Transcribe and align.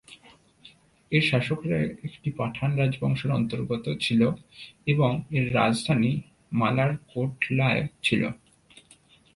এর 1.11 1.23
শাসকরা 1.29 1.77
একটি 2.07 2.29
পাঠান 2.39 2.69
রাজবংশের 2.77 3.31
অন্তর্গত 3.31 3.85
ছিল, 4.01 4.21
এবং 4.87 5.11
এর 5.37 5.45
রাজধানী 5.55 6.11
মালারকোটলায় 6.51 7.83
ছিল। 8.03 8.21